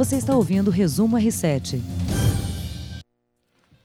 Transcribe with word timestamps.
Você 0.00 0.16
está 0.16 0.34
ouvindo 0.34 0.68
o 0.68 0.70
Resumo 0.70 1.18
R7. 1.18 1.78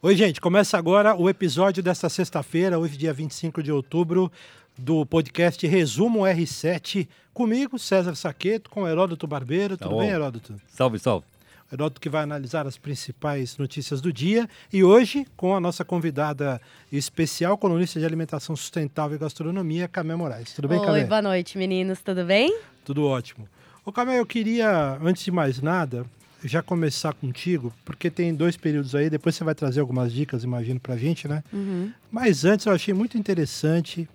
Oi, 0.02 0.16
gente. 0.16 0.40
Começa 0.40 0.78
agora 0.78 1.14
o 1.14 1.30
episódio 1.30 1.84
desta 1.84 2.08
sexta-feira, 2.08 2.80
hoje, 2.80 2.96
dia 2.96 3.12
25 3.12 3.62
de 3.62 3.70
outubro, 3.70 4.32
do 4.78 5.06
podcast 5.06 5.68
Resumo 5.68 6.20
R7. 6.22 7.10
Comigo, 7.34 7.78
César 7.78 8.16
Saqueto, 8.16 8.70
com 8.70 8.88
Heródoto 8.88 9.28
Barbeiro. 9.28 9.76
Tudo 9.76 9.90
Tá 9.90 9.98
bem, 9.98 10.08
bom. 10.08 10.16
Heródoto? 10.16 10.56
Salve, 10.70 11.00
salve. 11.00 11.26
Heródoto 11.70 12.00
que 12.00 12.08
vai 12.08 12.24
analisar 12.24 12.66
as 12.66 12.78
principais 12.78 13.58
notícias 13.58 14.00
do 14.00 14.14
dia. 14.14 14.48
E 14.72 14.86
hoje, 14.86 15.28
com 15.36 15.54
a 15.54 15.60
nossa 15.60 15.84
convidada 15.84 16.62
especial, 16.94 17.58
colunista 17.58 18.00
de 18.00 18.06
alimentação 18.06 18.56
sustentável 18.56 19.18
e 19.18 19.20
gastronomia, 19.20 19.86
Camé 19.90 20.16
Moraes. 20.16 20.54
Tudo 20.54 20.70
bem, 20.70 20.80
Oi, 20.80 20.86
Camé? 20.86 21.04
boa 21.04 21.22
noite, 21.22 21.58
meninos, 21.58 22.00
tudo 22.02 22.24
bem? 22.24 22.58
Tudo 22.86 23.06
ótimo. 23.06 23.50
Ô, 23.86 23.92
Camé, 23.92 24.20
eu 24.20 24.26
queria, 24.26 24.98
antes 25.00 25.24
de 25.24 25.30
mais 25.32 25.62
nada, 25.62 26.08
já 26.44 26.64
começar 26.64 27.14
contigo, 27.14 27.72
porque 27.86 28.10
tem 28.10 28.34
dois 28.34 28.58
períodos 28.58 28.96
aí, 28.96 29.12
depois 29.12 29.36
você 29.36 29.44
vai 29.44 29.54
trazer 29.54 29.80
algumas 29.80 30.12
dicas, 30.12 30.44
imagino, 30.44 30.80
pra 30.80 30.98
gente, 30.98 31.28
né? 31.28 31.44
Mas 32.12 32.44
antes 32.46 32.66
eu 32.66 32.74
achei 32.74 32.96
muito 32.96 33.16
interessante 33.16 34.10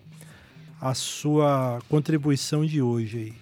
a 0.80 0.92
sua 0.92 1.80
contribuição 1.88 2.66
de 2.66 2.82
hoje 2.82 3.18
aí, 3.18 3.32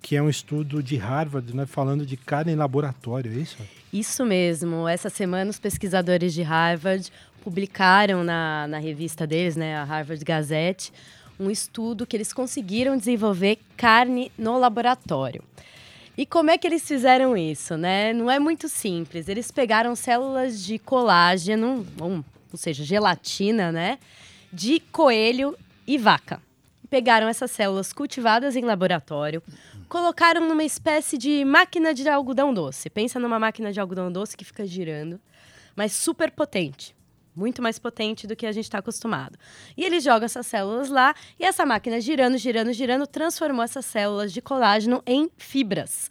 que 0.00 0.14
é 0.14 0.22
um 0.22 0.28
estudo 0.28 0.80
de 0.80 0.96
Harvard, 0.96 1.52
né, 1.52 1.66
falando 1.66 2.06
de 2.06 2.16
carne 2.16 2.52
em 2.52 2.56
laboratório, 2.56 3.32
é 3.32 3.34
isso? 3.34 3.56
Isso 3.92 4.24
mesmo. 4.24 4.86
Essa 4.86 5.10
semana, 5.10 5.50
os 5.50 5.58
pesquisadores 5.58 6.32
de 6.32 6.42
Harvard 6.42 7.10
publicaram 7.42 8.22
na, 8.22 8.68
na 8.68 8.78
revista 8.78 9.26
deles, 9.26 9.56
né, 9.56 9.76
a 9.76 9.82
Harvard 9.82 10.24
Gazette, 10.24 10.92
um 11.38 11.50
estudo 11.50 12.06
que 12.06 12.16
eles 12.16 12.32
conseguiram 12.32 12.96
desenvolver 12.96 13.58
carne 13.76 14.32
no 14.38 14.58
laboratório. 14.58 15.42
E 16.16 16.24
como 16.24 16.50
é 16.50 16.56
que 16.56 16.66
eles 16.66 16.86
fizeram 16.88 17.36
isso, 17.36 17.76
né? 17.76 18.12
Não 18.14 18.30
é 18.30 18.38
muito 18.38 18.70
simples. 18.70 19.28
Eles 19.28 19.50
pegaram 19.50 19.94
células 19.94 20.64
de 20.64 20.78
colágeno, 20.78 21.86
ou, 22.00 22.24
ou 22.50 22.58
seja, 22.58 22.82
gelatina, 22.84 23.70
né, 23.70 23.98
de 24.50 24.80
coelho 24.80 25.54
e 25.86 25.98
vaca. 25.98 26.40
Pegaram 26.88 27.28
essas 27.28 27.50
células 27.50 27.92
cultivadas 27.92 28.56
em 28.56 28.62
laboratório, 28.62 29.42
colocaram 29.90 30.48
numa 30.48 30.64
espécie 30.64 31.18
de 31.18 31.44
máquina 31.44 31.92
de 31.92 32.08
algodão 32.08 32.54
doce. 32.54 32.88
Pensa 32.88 33.20
numa 33.20 33.38
máquina 33.38 33.70
de 33.70 33.78
algodão 33.78 34.10
doce 34.10 34.36
que 34.36 34.44
fica 34.44 34.64
girando, 34.64 35.20
mas 35.74 35.92
super 35.92 36.30
potente. 36.30 36.95
Muito 37.36 37.60
mais 37.60 37.78
potente 37.78 38.26
do 38.26 38.34
que 38.34 38.46
a 38.46 38.52
gente 38.52 38.64
está 38.64 38.78
acostumado. 38.78 39.38
E 39.76 39.84
eles 39.84 40.02
jogam 40.02 40.24
essas 40.24 40.46
células 40.46 40.88
lá 40.88 41.14
e 41.38 41.44
essa 41.44 41.66
máquina 41.66 42.00
girando, 42.00 42.38
girando, 42.38 42.72
girando, 42.72 43.06
transformou 43.06 43.62
essas 43.62 43.84
células 43.84 44.32
de 44.32 44.40
colágeno 44.40 45.02
em 45.06 45.30
fibras. 45.36 46.10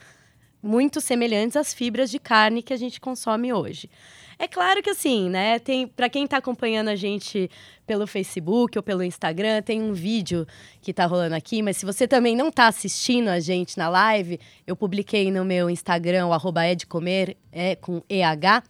Muito 0.61 1.01
semelhantes 1.01 1.57
às 1.57 1.73
fibras 1.73 2.11
de 2.11 2.19
carne 2.19 2.61
que 2.61 2.73
a 2.73 2.77
gente 2.77 3.01
consome 3.01 3.51
hoje. 3.51 3.89
É 4.37 4.47
claro 4.47 4.83
que 4.83 4.89
assim, 4.89 5.29
né? 5.29 5.59
Tem 5.59 5.87
para 5.87 6.09
quem 6.09 6.25
está 6.25 6.37
acompanhando 6.37 6.89
a 6.89 6.95
gente 6.95 7.49
pelo 7.87 8.05
Facebook 8.05 8.77
ou 8.77 8.83
pelo 8.83 9.03
Instagram, 9.03 9.61
tem 9.61 9.81
um 9.81 9.93
vídeo 9.93 10.45
que 10.81 10.91
está 10.91 11.05
rolando 11.05 11.35
aqui, 11.35 11.61
mas 11.61 11.77
se 11.77 11.85
você 11.85 12.07
também 12.07 12.35
não 12.35 12.49
está 12.49 12.67
assistindo 12.67 13.29
a 13.29 13.39
gente 13.39 13.77
na 13.77 13.87
live, 13.87 14.39
eu 14.67 14.75
publiquei 14.75 15.31
no 15.31 15.45
meu 15.45 15.69
Instagram, 15.69 16.27
o 16.27 16.33
arroba 16.33 16.65
é 16.65 16.75
de 16.75 16.85
comer, 16.85 17.37
é 17.51 17.75
com 17.75 18.01
EH, 18.09 18.63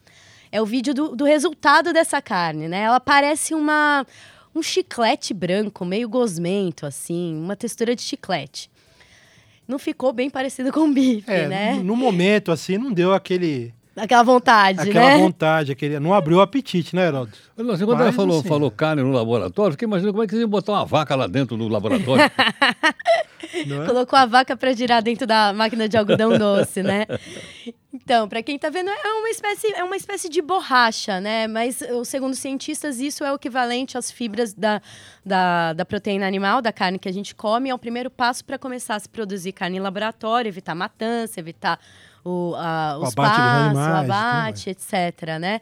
é 0.55 0.61
o 0.61 0.65
vídeo 0.65 0.93
do, 0.93 1.15
do 1.15 1.25
resultado 1.25 1.91
dessa 1.91 2.21
carne, 2.21 2.69
né? 2.69 2.83
Ela 2.83 2.99
parece 2.99 3.53
uma 3.53 4.05
um 4.55 4.63
chiclete 4.63 5.33
branco, 5.33 5.83
meio 5.83 6.07
gosmento, 6.07 6.85
assim, 6.85 7.35
uma 7.37 7.57
textura 7.57 7.93
de 7.93 8.01
chiclete. 8.01 8.71
Não 9.67 9.77
ficou 9.77 10.13
bem 10.13 10.29
parecido 10.29 10.71
com 10.71 10.89
bife, 10.93 11.29
É, 11.29 11.45
né? 11.49 11.73
no, 11.75 11.83
no 11.83 11.95
momento, 11.97 12.53
assim, 12.53 12.77
não 12.77 12.93
deu 12.93 13.13
aquele, 13.13 13.73
Aquela 13.95 14.23
vontade, 14.23 14.81
aquela 14.81 15.09
né? 15.11 15.17
vontade, 15.17 15.71
aquele, 15.71 15.99
não 15.99 16.13
abriu 16.13 16.37
o 16.37 16.41
apetite, 16.41 16.93
né, 16.93 17.07
assim, 17.07 17.29
quando 17.55 17.67
Mas, 17.67 17.81
ela 17.81 18.11
falou, 18.11 18.39
assim, 18.39 18.49
falou 18.49 18.69
carne 18.69 19.01
no 19.01 19.11
laboratório, 19.11 19.71
fiquei 19.71 19.85
imaginando 19.85 20.11
como 20.11 20.23
é 20.23 20.27
que 20.27 20.33
você 20.33 20.41
ia 20.41 20.47
botar 20.47 20.73
uma 20.73 20.85
vaca 20.85 21.15
lá 21.15 21.27
dentro 21.27 21.55
do 21.55 21.69
laboratório. 21.69 22.29
Não 23.67 23.83
é? 23.83 23.87
Colocou 23.87 24.19
a 24.19 24.25
vaca 24.25 24.57
para 24.57 24.73
girar 24.73 25.01
dentro 25.01 25.25
da 25.25 25.53
máquina 25.53 25.87
de 25.87 25.95
algodão 25.95 26.35
doce, 26.37 26.83
né? 26.83 27.05
Então, 27.93 28.27
para 28.27 28.43
quem 28.43 28.59
tá 28.59 28.69
vendo, 28.69 28.89
é 28.89 29.13
uma 29.13 29.29
espécie, 29.29 29.73
é 29.73 29.83
uma 29.83 29.95
espécie 29.95 30.27
de 30.27 30.41
borracha, 30.41 31.21
né? 31.21 31.47
Mas, 31.47 31.81
segundo 32.03 32.35
cientistas, 32.35 32.99
isso 32.99 33.23
é 33.23 33.31
o 33.31 33.35
equivalente 33.35 33.97
às 33.97 34.11
fibras 34.11 34.53
da, 34.53 34.81
da, 35.25 35.71
da 35.71 35.85
proteína 35.85 36.27
animal, 36.27 36.61
da 36.61 36.73
carne 36.73 36.99
que 36.99 37.07
a 37.07 37.13
gente 37.13 37.33
come. 37.33 37.69
É 37.69 37.73
o 37.73 37.79
primeiro 37.79 38.09
passo 38.09 38.43
para 38.43 38.59
começar 38.59 38.95
a 38.95 38.99
se 38.99 39.07
produzir 39.07 39.53
carne 39.53 39.77
em 39.77 39.79
laboratório, 39.79 40.49
evitar 40.49 40.75
matança, 40.75 41.39
evitar 41.39 41.79
o, 42.25 42.53
a, 42.57 42.97
O 42.97 43.03
os 43.03 43.13
abate 43.13 43.15
dos 43.15 43.15
pastos, 43.15 43.77
animais 43.77 43.87
o 44.09 44.11
abate, 44.11 44.69
etc, 44.71 45.37
né? 45.39 45.61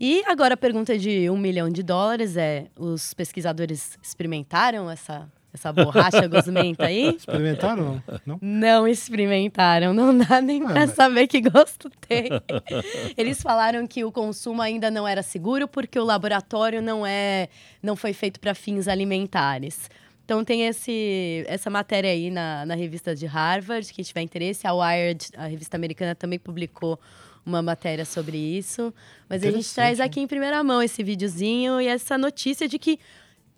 E 0.00 0.22
agora 0.26 0.54
a 0.54 0.56
pergunta 0.56 0.96
de 0.98 1.28
um 1.30 1.36
milhão 1.36 1.68
de 1.68 1.82
dólares 1.82 2.36
é: 2.36 2.66
os 2.76 3.12
pesquisadores 3.14 3.98
experimentaram 4.02 4.90
essa, 4.90 5.26
essa 5.54 5.72
borracha 5.72 6.26
gosmenta 6.28 6.84
aí? 6.84 7.16
Experimentaram, 7.16 8.02
não? 8.26 8.38
não? 8.42 8.86
Experimentaram, 8.88 9.94
não 9.94 10.16
dá 10.16 10.40
nem 10.42 10.62
Ah, 10.62 10.66
pra 10.66 10.74
mas- 10.86 10.90
saber 10.92 11.26
que 11.26 11.40
gosto 11.40 11.90
tem. 12.06 12.28
Eles 13.16 13.40
falaram 13.42 13.86
que 13.86 14.04
o 14.04 14.12
consumo 14.12 14.60
ainda 14.60 14.90
não 14.90 15.08
era 15.08 15.22
seguro 15.22 15.66
porque 15.66 15.98
o 15.98 16.04
laboratório 16.04 16.82
não 16.82 17.06
é, 17.06 17.48
não 17.82 17.96
foi 17.96 18.12
feito 18.12 18.38
para 18.38 18.54
fins 18.54 18.86
alimentares. 18.88 19.90
Então 20.26 20.44
tem 20.44 20.66
esse, 20.66 21.44
essa 21.46 21.70
matéria 21.70 22.10
aí 22.10 22.32
na, 22.32 22.66
na 22.66 22.74
revista 22.74 23.14
de 23.14 23.26
Harvard, 23.26 23.92
quem 23.92 24.04
tiver 24.04 24.22
interesse, 24.22 24.66
a 24.66 24.74
Wired, 24.74 25.28
a 25.36 25.46
revista 25.46 25.76
americana, 25.76 26.16
também 26.16 26.36
publicou 26.36 26.98
uma 27.46 27.62
matéria 27.62 28.04
sobre 28.04 28.36
isso. 28.36 28.92
Mas 29.28 29.44
a 29.44 29.52
gente 29.52 29.72
traz 29.72 30.00
aqui 30.00 30.18
em 30.18 30.26
primeira 30.26 30.64
mão 30.64 30.82
esse 30.82 31.00
videozinho 31.04 31.80
e 31.80 31.86
essa 31.86 32.18
notícia 32.18 32.66
de 32.66 32.76
que 32.76 32.98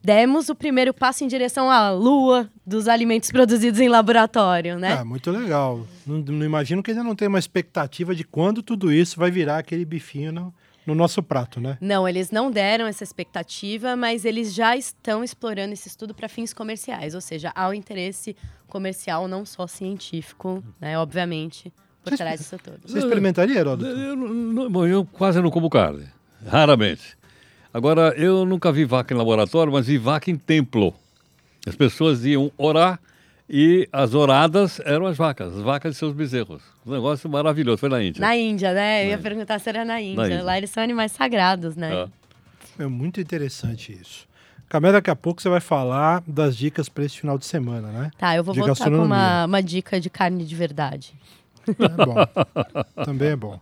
demos 0.05 0.51
o 0.51 0.55
primeiro 0.55 0.93
passo 0.93 1.25
em 1.25 1.27
direção 1.27 1.71
à 1.71 1.91
lua 1.91 2.51
dos 2.67 2.87
alimentos 2.87 3.31
produzidos 3.31 3.81
em 3.81 3.89
laboratório, 3.89 4.79
né? 4.79 4.99
Ah, 5.01 5.05
muito 5.07 5.31
legal. 5.31 5.87
Não, 6.07 6.19
não 6.19 6.45
imagino 6.45 6.83
que 6.83 6.91
ainda 6.91 7.03
não 7.03 7.17
tem 7.17 7.29
uma 7.29 7.39
expectativa 7.39 8.15
de 8.15 8.25
quando 8.25 8.63
tudo 8.63 8.93
isso 8.93 9.19
vai 9.19 9.31
virar 9.31 9.57
aquele 9.57 9.87
bifinho 9.87 10.33
no, 10.33 10.55
no 10.89 10.95
nosso 10.95 11.23
prato, 11.23 11.61
né? 11.61 11.77
Não, 11.81 12.09
eles 12.09 12.31
não 12.31 12.51
deram 12.51 12.87
essa 12.87 13.05
expectativa, 13.05 13.95
mas 13.95 14.25
eles 14.25 14.53
já 14.55 14.77
estão 14.77 15.23
explorando 15.23 15.73
esse 15.75 15.87
estudo 15.87 16.15
para 16.15 16.29
fins 16.29 16.53
comerciais, 16.55 17.15
ou 17.15 17.21
seja, 17.21 17.53
há 17.55 17.69
o 17.69 17.75
interesse 17.75 18.35
comercial, 18.67 19.29
não 19.29 19.45
só 19.45 19.67
científico, 19.67 20.65
né? 20.81 20.99
Obviamente, 20.99 21.73
por 22.03 22.11
Vocês- 22.11 22.19
trás 22.19 22.41
disso 22.41 22.57
tudo. 22.63 22.81
Você 22.87 22.99
experimentaria, 22.99 23.59
Heródoto? 23.59 23.91
eu, 23.91 24.71
bom, 24.71 24.87
eu 24.87 25.05
quase 25.05 25.41
não 25.41 25.51
como 25.51 25.69
carne, 25.71 26.07
raramente. 26.47 27.17
Agora, 27.73 28.15
eu 28.17 28.45
nunca 28.47 28.73
vi 28.73 28.85
vaca 28.85 29.13
em 29.13 29.17
laboratório, 29.17 29.73
mas 29.73 29.87
vi 29.87 29.99
vaca 29.99 30.31
em 30.31 30.37
templo. 30.37 30.95
As 31.67 31.77
pessoas 31.77 32.25
iam 32.25 32.51
orar 32.57 32.99
e 33.49 33.89
as 33.93 34.15
oradas 34.15 34.81
eram 34.85 35.07
as 35.07 35.17
vacas, 35.17 35.57
as 35.57 35.63
vacas 35.63 35.93
de 35.93 35.99
seus 35.99 36.13
bezerros. 36.13 36.63
Um 36.87 36.93
negócio 36.93 37.29
maravilhoso, 37.31 37.79
foi 37.79 37.89
na 37.89 38.03
Índia. 38.03 38.21
Na 38.21 38.37
Índia, 38.37 38.73
né? 38.73 39.05
Eu 39.05 39.11
ia 39.11 39.17
Na 39.17 39.23
perguntar 39.23 39.59
se 39.59 39.69
era 39.69 39.85
na 39.85 40.01
Índia. 40.01 40.25
Índia. 40.27 40.43
Lá 40.43 40.59
eles 40.59 40.71
são 40.71 40.83
animais 40.83 41.13
sagrados, 41.13 41.77
né? 41.77 41.93
É. 42.05 42.19
É 42.85 42.87
muito 42.87 43.21
interessante 43.21 43.93
isso. 43.93 44.29
Camé, 44.69 44.93
daqui 44.93 45.11
a 45.11 45.17
pouco 45.17 45.41
você 45.43 45.49
vai 45.49 45.61
falar 45.61 46.23
das 46.27 46.57
dicas 46.57 46.89
para 46.89 47.05
esse 47.05 47.19
final 47.19 47.39
de 47.39 47.47
semana, 47.47 47.89
né? 47.89 48.11
Tá, 48.19 48.37
eu 48.37 48.45
vou 48.45 48.55
De 48.55 48.61
voltar 48.61 48.85
com 48.91 49.03
uma, 49.03 49.47
uma 49.47 49.63
dica 49.63 49.99
de 49.99 50.11
carne 50.11 50.45
de 50.45 50.55
verdade. 50.55 51.15
É 51.67 52.05
bom. 52.05 52.15
Também 53.05 53.31
é 53.31 53.37
bom. 53.37 53.59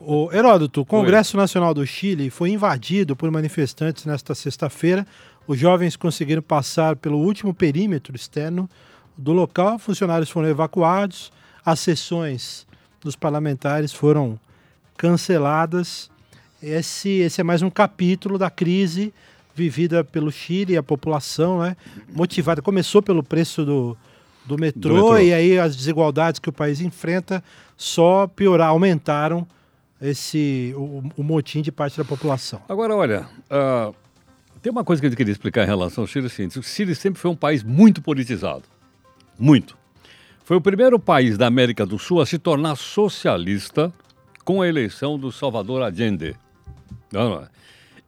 O 0.00 0.32
Heródoto, 0.32 0.80
o 0.80 0.84
Congresso 0.84 1.36
Nacional 1.36 1.72
do 1.72 1.86
Chile 1.86 2.28
foi 2.28 2.50
invadido 2.50 3.14
por 3.14 3.30
manifestantes 3.30 4.04
nesta 4.04 4.34
sexta-feira. 4.34 5.06
Os 5.46 5.58
jovens 5.58 5.94
conseguiram 5.94 6.42
passar 6.42 6.96
pelo 6.96 7.18
último 7.18 7.54
perímetro 7.54 8.16
externo 8.16 8.68
do 9.16 9.32
local. 9.32 9.78
Funcionários 9.78 10.28
foram 10.28 10.48
evacuados. 10.48 11.30
As 11.64 11.78
sessões 11.78 12.66
dos 13.00 13.14
parlamentares 13.14 13.92
foram 13.92 14.40
canceladas. 14.96 16.10
Esse, 16.60 17.08
esse 17.20 17.40
é 17.40 17.44
mais 17.44 17.62
um 17.62 17.70
capítulo 17.70 18.36
da 18.38 18.50
crise 18.50 19.14
vivida 19.54 20.02
pelo 20.02 20.32
Chile 20.32 20.72
e 20.72 20.76
a 20.76 20.82
população, 20.82 21.60
né? 21.60 21.76
Motivada. 22.12 22.60
Começou 22.60 23.00
pelo 23.00 23.22
preço 23.22 23.64
do, 23.64 23.96
do 24.44 24.58
metrô, 24.58 24.94
metrô. 24.94 25.18
e 25.18 25.32
aí 25.32 25.58
as 25.60 25.76
desigualdades 25.76 26.40
que 26.40 26.48
o 26.48 26.52
país 26.52 26.80
enfrenta 26.80 27.42
só 27.76 28.26
piorar, 28.26 28.70
aumentaram 28.70 29.46
esse 30.00 30.72
o, 30.76 31.02
o 31.16 31.22
motim 31.22 31.62
de 31.62 31.72
parte 31.72 31.96
da 31.96 32.04
população. 32.04 32.60
Agora, 32.68 32.94
olha, 32.94 33.26
ah, 33.50 33.92
tem 34.62 34.70
uma 34.70 34.84
coisa 34.84 35.00
que 35.00 35.06
eu 35.06 35.16
queria 35.16 35.32
explicar 35.32 35.62
em 35.62 35.66
relação 35.66 36.04
ao 36.04 36.08
Chile. 36.08 36.26
o 36.26 36.30
seguinte, 36.30 36.58
O 36.58 36.62
Chile 36.62 36.94
sempre 36.94 37.20
foi 37.20 37.30
um 37.30 37.36
país 37.36 37.62
muito 37.62 38.02
politizado. 38.02 38.64
Muito. 39.38 39.76
Foi 40.44 40.56
o 40.56 40.60
primeiro 40.60 40.98
país 40.98 41.36
da 41.36 41.46
América 41.46 41.84
do 41.84 41.98
Sul 41.98 42.20
a 42.20 42.26
se 42.26 42.38
tornar 42.38 42.76
socialista 42.76 43.92
com 44.44 44.62
a 44.62 44.68
eleição 44.68 45.18
do 45.18 45.32
Salvador 45.32 45.82
Allende. 45.82 46.36
Não, 47.12 47.30
não 47.30 47.42
é? 47.42 47.48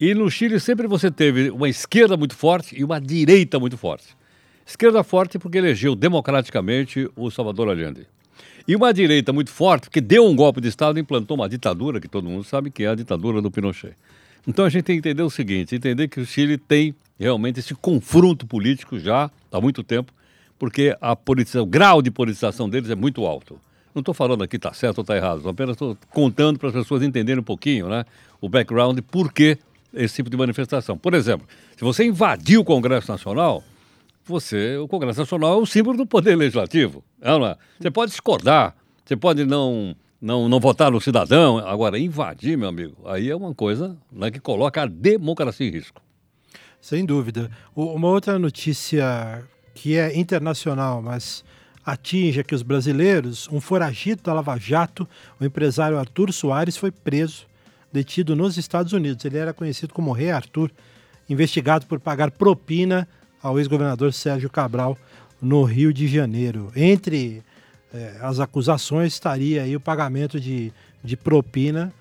E 0.00 0.14
no 0.14 0.30
Chile 0.30 0.60
sempre 0.60 0.86
você 0.86 1.10
teve 1.10 1.50
uma 1.50 1.68
esquerda 1.68 2.16
muito 2.16 2.36
forte 2.36 2.78
e 2.78 2.84
uma 2.84 3.00
direita 3.00 3.58
muito 3.58 3.76
forte. 3.76 4.16
Esquerda 4.64 5.02
forte 5.02 5.38
porque 5.38 5.58
elegeu 5.58 5.96
democraticamente 5.96 7.10
o 7.16 7.30
Salvador 7.30 7.68
Allende. 7.68 8.06
E 8.68 8.76
uma 8.76 8.92
direita 8.92 9.32
muito 9.32 9.50
forte 9.50 9.84
porque 9.84 9.98
deu 9.98 10.26
um 10.26 10.36
golpe 10.36 10.60
de 10.60 10.68
Estado 10.68 10.98
e 10.98 11.00
implantou 11.00 11.38
uma 11.38 11.48
ditadura 11.48 11.98
que 11.98 12.06
todo 12.06 12.28
mundo 12.28 12.44
sabe 12.44 12.70
que 12.70 12.84
é 12.84 12.88
a 12.88 12.94
ditadura 12.94 13.40
do 13.40 13.50
Pinochet. 13.50 13.94
Então 14.46 14.66
a 14.66 14.68
gente 14.68 14.84
tem 14.84 15.00
que 15.00 15.08
entender 15.08 15.22
o 15.22 15.30
seguinte, 15.30 15.74
entender 15.74 16.06
que 16.06 16.20
o 16.20 16.26
Chile 16.26 16.58
tem 16.58 16.94
realmente 17.18 17.60
esse 17.60 17.74
confronto 17.74 18.46
político 18.46 18.98
já 18.98 19.30
há 19.50 19.58
muito 19.58 19.82
tempo, 19.82 20.12
porque 20.58 20.94
a 21.00 21.16
politização, 21.16 21.62
o 21.62 21.66
grau 21.66 22.02
de 22.02 22.10
politização 22.10 22.68
deles 22.68 22.90
é 22.90 22.94
muito 22.94 23.24
alto. 23.24 23.58
Não 23.94 24.00
estou 24.00 24.12
falando 24.12 24.44
aqui 24.44 24.56
está 24.56 24.74
certo 24.74 24.98
ou 24.98 25.02
está 25.02 25.16
errado, 25.16 25.48
apenas 25.48 25.72
estou 25.72 25.96
contando 26.10 26.58
para 26.58 26.68
as 26.68 26.74
pessoas 26.74 27.02
entenderem 27.02 27.40
um 27.40 27.44
pouquinho 27.44 27.88
né, 27.88 28.04
o 28.38 28.50
background, 28.50 28.98
por 29.10 29.32
que 29.32 29.56
esse 29.94 30.16
tipo 30.16 30.28
de 30.28 30.36
manifestação. 30.36 30.98
Por 30.98 31.14
exemplo, 31.14 31.48
se 31.74 31.82
você 31.82 32.04
invadir 32.04 32.58
o 32.58 32.64
Congresso 32.64 33.10
Nacional, 33.10 33.64
você, 34.28 34.76
o 34.76 34.86
Congresso 34.86 35.20
Nacional 35.20 35.54
é 35.54 35.62
o 35.62 35.66
símbolo 35.66 35.96
do 35.96 36.06
poder 36.06 36.36
legislativo. 36.36 37.04
É, 37.20 37.30
é? 37.30 37.56
Você 37.80 37.90
pode 37.90 38.10
discordar, 38.10 38.74
você 39.04 39.16
pode 39.16 39.44
não, 39.44 39.96
não, 40.20 40.48
não 40.48 40.60
votar 40.60 40.90
no 40.90 41.00
cidadão, 41.00 41.58
agora 41.58 41.98
invadir, 41.98 42.56
meu 42.56 42.68
amigo, 42.68 42.96
aí 43.06 43.30
é 43.30 43.36
uma 43.36 43.54
coisa 43.54 43.96
né, 44.12 44.30
que 44.30 44.40
coloca 44.40 44.82
a 44.82 44.86
democracia 44.86 45.66
em 45.66 45.70
risco. 45.70 46.02
Sem 46.80 47.04
dúvida. 47.04 47.50
O, 47.74 47.84
uma 47.86 48.08
outra 48.08 48.38
notícia 48.38 49.44
que 49.74 49.96
é 49.96 50.18
internacional, 50.18 51.02
mas 51.02 51.44
atinge 51.84 52.40
aqui 52.40 52.54
os 52.54 52.62
brasileiros, 52.62 53.48
um 53.50 53.60
foragido 53.60 54.22
da 54.22 54.32
Lava 54.32 54.58
Jato, 54.58 55.08
o 55.40 55.44
empresário 55.44 55.98
Arthur 55.98 56.32
Soares, 56.32 56.76
foi 56.76 56.90
preso, 56.90 57.46
detido 57.92 58.36
nos 58.36 58.58
Estados 58.58 58.92
Unidos. 58.92 59.24
Ele 59.24 59.38
era 59.38 59.54
conhecido 59.54 59.94
como 59.94 60.12
Rei 60.12 60.30
Arthur, 60.30 60.70
investigado 61.28 61.86
por 61.86 61.98
pagar 61.98 62.30
propina 62.30 63.08
ao 63.48 63.58
ex-governador 63.58 64.12
Sérgio 64.12 64.50
Cabral 64.50 64.96
no 65.40 65.62
Rio 65.62 65.92
de 65.92 66.06
Janeiro. 66.06 66.70
Entre 66.76 67.42
eh, 67.92 68.16
as 68.20 68.40
acusações 68.40 69.14
estaria 69.14 69.62
aí 69.62 69.74
o 69.74 69.80
pagamento 69.80 70.38
de, 70.38 70.72
de 71.02 71.16
propina 71.16 71.92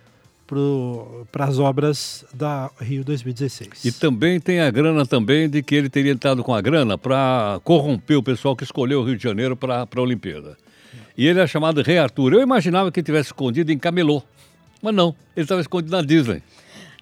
para 1.31 1.45
as 1.45 1.59
obras 1.59 2.25
da 2.33 2.71
Rio 2.79 3.03
2016. 3.03 3.83
E 3.83 3.91
também 3.91 4.39
tem 4.39 4.61
a 4.61 4.71
grana 4.71 5.05
também 5.05 5.49
de 5.49 5.61
que 5.61 5.75
ele 5.75 5.89
teria 5.89 6.13
entrado 6.13 6.44
com 6.44 6.53
a 6.53 6.61
grana 6.61 6.97
para 6.97 7.59
corromper 7.63 8.17
o 8.17 8.23
pessoal 8.23 8.55
que 8.55 8.63
escolheu 8.63 9.01
o 9.01 9.03
Rio 9.03 9.17
de 9.17 9.23
Janeiro 9.23 9.57
para 9.57 9.88
a 9.94 10.01
Olimpíada. 10.01 10.57
E 11.17 11.27
ele 11.27 11.39
é 11.39 11.47
chamado 11.47 11.81
Rei 11.81 11.97
Arthur. 11.97 12.33
Eu 12.33 12.41
imaginava 12.41 12.91
que 12.91 12.99
ele 12.99 13.05
tivesse 13.05 13.29
escondido 13.29 13.71
em 13.71 13.77
Camelô, 13.77 14.23
mas 14.81 14.95
não, 14.95 15.13
ele 15.35 15.44
estava 15.44 15.59
escondido 15.59 15.91
na 15.91 16.01
Disney. 16.01 16.41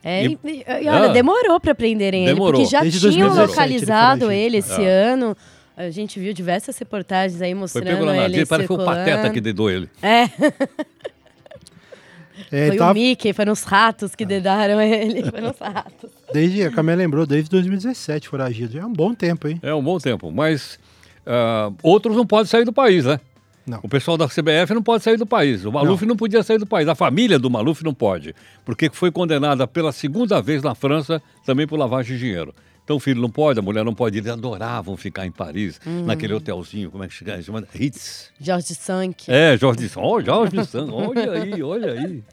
É, 0.08 0.24
e, 0.24 0.40
e, 0.44 0.60
e 0.60 0.88
olha, 0.88 1.06
ah, 1.06 1.08
demorou 1.08 1.60
para 1.60 1.74
prenderem 1.74 2.26
demorou. 2.26 2.50
ele, 2.50 2.58
porque 2.60 2.72
já 2.72 2.82
Desde 2.82 3.00
tinham 3.00 3.28
2017, 3.28 3.50
localizado 3.50 4.32
ele, 4.32 4.44
ele 4.44 4.58
esse 4.58 4.86
ah. 4.86 5.12
ano. 5.14 5.36
A 5.76 5.90
gente 5.90 6.20
viu 6.20 6.32
diversas 6.32 6.78
reportagens 6.78 7.42
aí 7.42 7.56
mostrando 7.56 7.86
foi 7.86 7.94
pego 7.94 8.06
lá 8.06 8.16
ele 8.16 8.46
Parece 8.46 8.68
que 8.68 8.74
foi 8.74 8.84
o 8.84 8.86
Pateta 8.86 9.30
que 9.32 9.42
dedou 9.42 9.70
ele. 9.70 9.90
É. 10.02 10.30
É, 12.52 12.68
foi 12.68 12.78
tava... 12.78 12.92
o 12.92 12.94
Mickey, 12.94 13.34
foram 13.34 13.54
os 13.54 13.64
ratos 13.64 14.14
que 14.14 14.26
dedaram 14.26 14.80
ele. 14.82 15.24
Foram 15.24 15.52
os 15.52 15.58
ratos. 15.58 16.12
Desde, 16.32 16.64
a 16.64 16.72
Camila 16.72 16.98
lembrou, 16.98 17.26
desde 17.26 17.50
2017 17.50 18.28
foragido. 18.28 18.74
Já 18.74 18.82
é 18.82 18.86
um 18.86 18.94
bom 18.94 19.14
tempo, 19.14 19.48
hein? 19.48 19.60
É 19.64 19.74
um 19.74 19.82
bom 19.82 19.98
tempo, 19.98 20.32
mas 20.32 20.78
uh, 21.26 21.74
outros 21.82 22.16
não 22.16 22.26
podem 22.26 22.46
sair 22.46 22.66
do 22.66 22.74
país, 22.74 23.06
né? 23.06 23.20
Não. 23.66 23.80
O 23.82 23.90
pessoal 23.90 24.16
da 24.18 24.28
CBF 24.28 24.74
não 24.74 24.84
pode 24.84 25.04
sair 25.04 25.18
do 25.18 25.26
país. 25.26 25.66
O 25.66 25.72
Maluf 25.72 26.02
não. 26.04 26.10
não. 26.10 26.16
podia 26.16 26.44
sair 26.44 26.60
do 26.60 26.68
país. 26.68 26.88
A 26.88 26.96
família 26.96 27.40
do 27.40 27.50
Maluf 27.50 27.84
não 27.84 27.94
pode, 27.94 28.36
porque 28.64 28.90
foi 28.92 29.12
condenada 29.12 29.68
pela 29.68 29.92
segunda 29.92 30.42
vez 30.42 30.62
na 30.62 30.76
França 30.76 31.22
também 31.46 31.66
por 31.66 31.78
lavagem 31.78 32.16
de 32.16 32.20
dinheiro. 32.20 32.54
Então 32.84 32.98
o 32.98 33.00
filho 33.00 33.20
não 33.20 33.32
pode, 33.32 33.58
a 33.58 33.64
mulher 33.64 33.84
não 33.84 33.96
pode. 33.96 34.20
Eles 34.20 34.32
adoravam 34.32 34.96
ficar 34.96 35.26
em 35.26 35.32
Paris, 35.32 35.82
hum. 35.86 36.06
naquele 36.06 36.36
hotelzinho, 36.36 36.92
como 36.92 37.04
é 37.04 37.08
que 37.08 37.16
chama? 37.16 37.42
chama 37.42 37.68
Ritz. 37.74 38.32
George 38.40 38.76
Sank. 38.76 39.26
É, 39.28 39.58
George 39.58 39.90
Sank. 39.90 40.06
Oh, 40.06 40.22
George 40.22 40.64
Sank, 40.66 40.92
olha 40.94 41.32
aí, 41.32 41.64
olha 41.64 41.92
aí. 41.94 42.24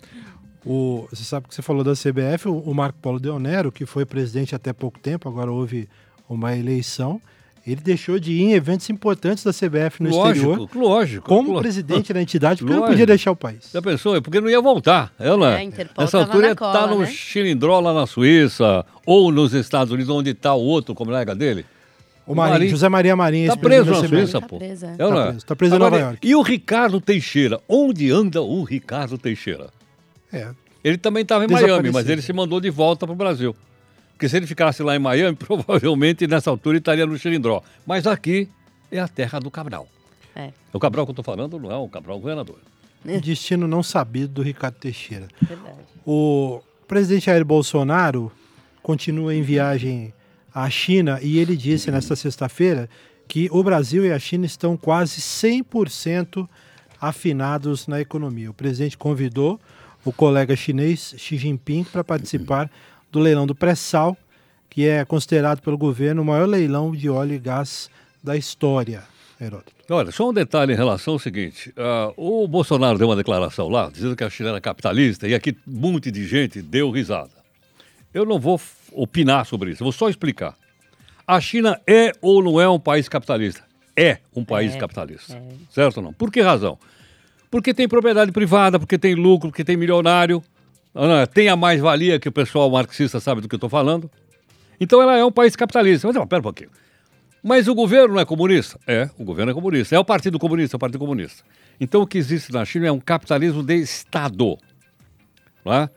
O, 0.65 1.09
você 1.11 1.25
sabe 1.25 1.49
que 1.49 1.55
você 1.55 1.63
falou 1.63 1.83
da 1.83 1.93
CBF, 1.93 2.49
o, 2.49 2.59
o 2.59 2.75
Marco 2.75 2.99
Paulo 3.01 3.19
Deonero, 3.19 3.73
que 3.73 3.87
foi 3.87 4.05
presidente 4.05 4.55
até 4.55 4.73
pouco 4.73 4.99
tempo, 4.99 5.29
agora 5.29 5.51
houve 5.51 5.89
uma 6.29 6.57
eleição, 6.57 7.21
ele 7.67 7.81
deixou 7.81 8.19
de 8.19 8.33
ir 8.33 8.43
em 8.43 8.53
eventos 8.53 8.91
importantes 8.91 9.45
da 9.45 9.53
CBF 9.53 10.03
no 10.03 10.11
lógico, 10.11 10.51
exterior. 10.51 10.69
Lógico, 10.75 11.29
Como 11.29 11.53
lógico. 11.53 11.63
presidente 11.63 12.13
da 12.13 12.21
entidade, 12.21 12.59
porque 12.59 12.73
lógico. 12.73 12.87
não 12.87 12.93
podia 12.93 13.07
deixar 13.07 13.31
o 13.31 13.37
país. 13.37 13.71
Já 13.73 13.81
pensou? 13.81 14.17
É 14.17 14.21
porque 14.21 14.41
não 14.41 14.51
ia 14.51 14.61
voltar. 14.61 15.13
Ela, 15.19 15.61
é, 15.61 15.71
nessa 15.97 16.19
altura, 16.19 16.53
está 16.53 16.87
no 16.89 17.01
né? 17.01 17.07
Chilindró 17.07 17.79
lá 17.79 17.95
na 17.95 18.07
Suíça, 18.07 18.85
ou 19.07 19.31
nos 19.31 19.55
Estados 19.55 19.93
Unidos, 19.93 20.13
onde 20.13 20.31
está 20.31 20.55
o 20.55 20.61
outro 20.61 20.95
colega 20.95 21.35
dele. 21.35 21.65
O 22.27 22.35
Marinho, 22.35 22.53
Marinho, 22.55 22.71
José 22.71 22.89
Maria 22.89 23.17
Marinho. 23.17 23.45
Está 23.45 23.57
preso 23.57 23.91
na 23.91 24.09
Suíça, 24.09 24.41
tá 24.41 24.47
pô. 24.47 24.59
Preso, 24.59 24.87
é. 24.87 24.97
Tá 24.97 25.27
preso, 25.27 25.47
tá 25.47 25.57
preso 25.57 25.75
em 25.77 25.79
Nova 25.79 25.99
York. 25.99 26.29
E 26.29 26.35
o 26.35 26.43
Ricardo 26.43 27.01
Teixeira? 27.01 27.61
Onde 27.69 28.11
anda 28.11 28.43
o 28.43 28.63
Ricardo 28.65 29.19
Teixeira? 29.19 29.69
É. 30.33 30.49
Ele 30.83 30.99
também 30.99 31.23
estava 31.23 31.45
em 31.45 31.49
Miami, 31.49 31.91
mas 31.93 32.09
ele 32.09 32.23
se 32.23 32.33
mandou 32.33 32.61
de 32.61 32.71
volta 32.71 33.07
para 33.07 33.13
o 33.13 33.17
Brasil. 33.17 33.55
Porque 34.23 34.29
se 34.29 34.37
ele 34.37 34.47
ficasse 34.47 34.85
lá 34.85 34.95
em 34.95 35.01
Miami, 35.01 35.35
provavelmente 35.35 36.29
nessa 36.29 36.49
altura 36.49 36.79
estaria 36.79 37.05
no 37.05 37.19
Xilindró. 37.19 37.61
Mas 37.85 38.07
aqui 38.07 38.49
é 38.89 39.01
a 39.01 39.09
terra 39.09 39.41
do 39.41 39.51
Cabral. 39.51 39.89
É. 40.37 40.53
O 40.73 40.79
Cabral 40.79 41.05
que 41.05 41.11
eu 41.11 41.13
estou 41.13 41.25
falando 41.25 41.59
não 41.59 41.73
é 41.73 41.77
o 41.77 41.89
Cabral 41.89 42.21
governador. 42.21 42.59
O 43.05 43.21
destino 43.21 43.67
não 43.67 43.83
sabido 43.83 44.29
do 44.29 44.43
Ricardo 44.43 44.77
Teixeira. 44.77 45.27
Verdade. 45.43 45.77
O 46.07 46.61
presidente 46.87 47.27
Jair 47.27 47.45
Bolsonaro 47.45 48.31
continua 48.81 49.35
em 49.35 49.43
viagem 49.43 50.15
à 50.55 50.71
China 50.71 51.19
e 51.21 51.41
ele 51.41 51.57
disse 51.57 51.91
nesta 51.91 52.15
sexta-feira 52.15 52.89
que 53.27 53.49
o 53.51 53.61
Brasil 53.65 54.07
e 54.07 54.13
a 54.13 54.21
China 54.21 54.47
estão 54.47 54.77
quase 54.77 55.21
100% 55.21 56.49
afinados 57.01 57.89
na 57.89 58.01
economia. 58.01 58.53
O 58.53 58.55
presidente 58.55 58.97
convidou 58.97 59.61
o 60.05 60.13
colega 60.13 60.55
chinês 60.55 61.13
Xi 61.19 61.37
Jinping 61.37 61.83
para 61.83 62.05
participar 62.05 62.71
do 63.13 63.21
leilão 63.21 63.47
do 63.47 63.55
pré-sal, 63.55 64.17
que 64.71 64.89
é 64.89 65.05
considerado 65.05 65.61
pelo 65.61 65.77
governo 65.77 66.23
o 66.23 66.25
maior 66.25 66.49
leilão 66.49 66.91
de 66.93 67.09
óleo 67.09 67.35
e 67.35 67.39
gás 67.39 67.91
da 68.25 68.37
história. 68.37 69.03
Heródoto. 69.39 69.73
Olha, 69.91 70.11
só 70.11 70.31
um 70.31 70.33
detalhe 70.33 70.73
em 70.73 70.77
relação 70.77 71.15
ao 71.15 71.19
seguinte: 71.19 71.71
uh, 71.71 72.15
o 72.17 72.49
Bolsonaro 72.49 72.97
deu 72.97 73.09
uma 73.09 73.17
declaração 73.17 73.69
lá, 73.69 73.91
dizendo 73.93 74.17
que 74.17 74.25
a 74.25 74.31
China 74.31 74.51
era 74.51 74.61
capitalista, 74.61 75.29
e 75.29 75.35
aqui 75.35 75.57
um 75.67 75.81
monte 75.81 76.11
de 76.11 76.27
gente 76.27 76.63
deu 76.63 76.91
risada. 76.91 77.31
Eu 78.15 78.25
não 78.25 78.39
vou 78.39 78.61
opinar 78.93 79.45
sobre 79.45 79.71
isso, 79.71 79.83
eu 79.83 79.87
vou 79.87 79.93
só 79.93 80.09
explicar. 80.09 80.57
A 81.27 81.41
China 81.41 81.81
é 81.87 82.13
ou 82.21 82.43
não 82.43 82.61
é 82.61 82.69
um 82.69 82.79
país 82.79 83.09
capitalista? 83.09 83.63
É 83.97 84.19
um 84.35 84.45
país 84.45 84.75
é, 84.75 84.79
capitalista. 84.79 85.35
É. 85.35 85.43
Certo 85.71 85.99
ou 85.99 86.03
não? 86.03 86.13
Por 86.13 86.31
que 86.31 86.41
razão? 86.41 86.79
Porque 87.51 87.75
tem 87.75 87.87
propriedade 87.87 88.33
privada, 88.33 88.79
porque 88.79 88.97
tem 88.97 89.15
lucro, 89.15 89.51
porque 89.51 89.65
tem 89.65 89.77
milionário, 89.77 90.43
tem 91.33 91.49
a 91.49 91.57
mais-valia 91.57 92.19
que 92.19 92.29
o 92.29 92.33
pessoal 92.33 92.71
marxista 92.71 93.21
sabe 93.21 93.41
do 93.41 93.49
que 93.49 93.55
eu 93.55 93.59
estou 93.59 93.71
falando. 93.71 94.11
Então 94.81 95.01
ela 95.01 95.17
é 95.17 95.25
um 95.25 95.33
país 95.33 95.57
capitalista. 95.57 96.09
Mas, 96.09 96.17
pera 96.27 96.41
um 96.41 96.43
pouquinho. 96.43 96.71
Mas 97.43 97.67
o 97.67 97.75
governo 97.75 98.15
não 98.15 98.21
é 98.21 98.25
comunista? 98.25 98.79
É, 98.87 99.09
o 99.19 99.25
governo 99.25 99.51
é 99.51 99.55
comunista. 99.55 99.97
É 99.97 99.99
o 99.99 100.05
Partido 100.05 100.39
Comunista, 100.39 100.77
é 100.77 100.79
o 100.79 100.81
Partido 100.81 100.99
Comunista. 100.99 101.43
Então 101.81 102.03
o 102.03 102.07
que 102.07 102.19
existe 102.19 102.53
na 102.53 102.65
China 102.65 102.87
é 102.87 102.93
um 102.93 103.01
capitalismo 103.01 103.63
de 103.63 103.75
Estado. 103.77 104.59
Não 105.65 105.73
é? 105.73 105.91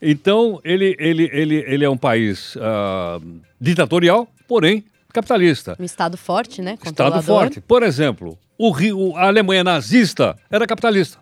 Então 0.00 0.60
ele, 0.64 0.96
ele, 0.98 1.30
ele, 1.32 1.64
ele 1.66 1.84
é 1.84 1.90
um 1.90 1.96
país 1.96 2.56
uh, 2.56 3.24
ditatorial, 3.60 4.28
porém 4.46 4.84
capitalista. 5.12 5.76
Um 5.78 5.84
Estado 5.84 6.16
forte, 6.16 6.60
né? 6.62 6.78
Estado 6.84 7.22
forte. 7.22 7.60
Por 7.60 7.82
exemplo, 7.82 8.38
o 8.56 8.70
Rio, 8.70 9.16
a 9.16 9.26
Alemanha 9.26 9.64
nazista 9.64 10.36
era 10.50 10.66
capitalista. 10.66 11.18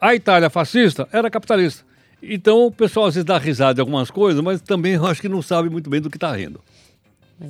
A 0.00 0.14
Itália 0.14 0.50
fascista 0.50 1.08
era 1.12 1.30
capitalista. 1.30 1.84
Então 2.22 2.66
o 2.66 2.70
pessoal 2.70 3.06
às 3.06 3.14
vezes 3.14 3.24
dá 3.24 3.36
risada 3.36 3.74
de 3.74 3.80
algumas 3.80 4.10
coisas, 4.10 4.42
mas 4.42 4.60
também 4.60 4.94
eu 4.94 5.06
acho 5.06 5.20
que 5.20 5.28
não 5.28 5.42
sabe 5.42 5.68
muito 5.68 5.90
bem 5.90 6.00
do 6.00 6.08
que 6.08 6.16
está 6.16 6.34
rindo. 6.34 6.60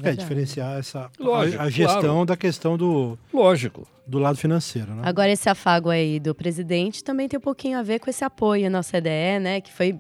É, 0.02 0.10
é, 0.10 0.12
diferenciar 0.14 0.78
essa 0.78 1.10
Lógico, 1.18 1.60
a, 1.60 1.66
a 1.66 1.70
gestão 1.70 2.00
claro. 2.00 2.24
da 2.24 2.36
questão 2.36 2.78
do 2.78 3.18
Lógico. 3.32 3.86
do 4.06 4.18
lado 4.18 4.38
financeiro, 4.38 4.94
né? 4.94 5.02
Agora 5.04 5.30
esse 5.30 5.48
afago 5.50 5.90
aí 5.90 6.18
do 6.18 6.34
presidente 6.34 7.04
também 7.04 7.28
tem 7.28 7.36
um 7.36 7.42
pouquinho 7.42 7.78
a 7.78 7.82
ver 7.82 7.98
com 7.98 8.08
esse 8.08 8.24
apoio 8.24 8.70
na 8.70 8.80
CDE, 8.82 9.38
né, 9.40 9.60
que 9.60 9.70
foi 9.70 9.98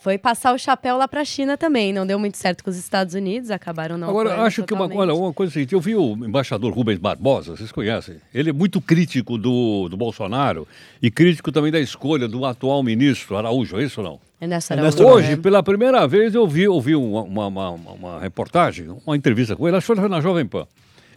foi 0.00 0.16
passar 0.16 0.54
o 0.54 0.58
chapéu 0.58 0.96
lá 0.96 1.06
para 1.06 1.20
a 1.20 1.24
China 1.24 1.58
também. 1.58 1.92
Não 1.92 2.06
deu 2.06 2.18
muito 2.18 2.38
certo 2.38 2.64
com 2.64 2.70
os 2.70 2.76
Estados 2.76 3.14
Unidos, 3.14 3.50
acabaram 3.50 3.98
não. 3.98 4.08
Agora, 4.08 4.40
acho 4.42 4.64
que 4.64 4.72
uma, 4.72 4.92
olha, 4.92 5.14
uma 5.14 5.32
coisa 5.32 5.52
seguinte: 5.52 5.74
eu 5.74 5.80
vi 5.80 5.94
o 5.94 6.14
embaixador 6.14 6.72
Rubens 6.72 6.98
Barbosa, 6.98 7.54
vocês 7.54 7.70
conhecem? 7.70 8.16
Ele 8.34 8.50
é 8.50 8.52
muito 8.52 8.80
crítico 8.80 9.36
do, 9.36 9.88
do 9.88 9.96
Bolsonaro 9.96 10.66
e 11.02 11.10
crítico 11.10 11.52
também 11.52 11.70
da 11.70 11.78
escolha 11.78 12.26
do 12.26 12.44
atual 12.46 12.82
ministro 12.82 13.36
Araújo, 13.36 13.78
é 13.78 13.84
isso 13.84 14.00
ou 14.00 14.06
não? 14.06 14.20
É 14.40 14.46
nessa 14.46 14.72
Araújo. 14.72 15.04
Hoje, 15.04 15.36
pela 15.36 15.62
primeira 15.62 16.08
vez, 16.08 16.34
eu 16.34 16.48
vi, 16.48 16.62
eu 16.62 16.80
vi 16.80 16.96
uma, 16.96 17.22
uma, 17.22 17.46
uma, 17.46 17.70
uma 17.92 18.20
reportagem, 18.20 18.88
uma 19.06 19.16
entrevista 19.16 19.54
com 19.54 19.68
ele, 19.68 19.76
acho 19.76 19.86
que 19.86 20.00
foi 20.00 20.08
na 20.08 20.20
Jovem 20.22 20.46
Pan. 20.46 20.66